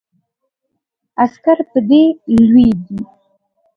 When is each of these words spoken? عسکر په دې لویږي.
عسکر 1.23 1.57
په 1.71 1.79
دې 1.89 2.03
لویږي. 2.47 2.99